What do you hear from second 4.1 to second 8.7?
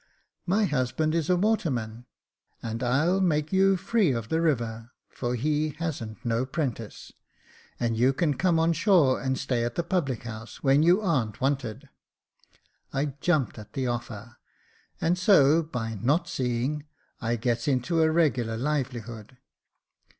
of the river; for he hasn't no 'prentice, and you can come